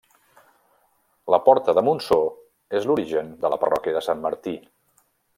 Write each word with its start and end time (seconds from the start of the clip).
La 1.33 1.39
porta 1.49 1.75
de 1.79 1.83
Montsó 1.89 2.17
és 2.79 2.87
l'origen 2.91 3.29
de 3.43 3.51
la 3.55 3.59
Parròquia 3.65 3.95
de 3.99 4.03
Sant 4.11 4.25
Martí. 4.29 4.55